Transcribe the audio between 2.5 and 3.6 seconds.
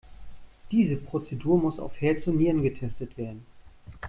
getestet werden.